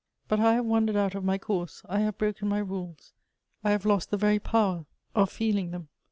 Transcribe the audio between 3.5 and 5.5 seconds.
I have lost the very power of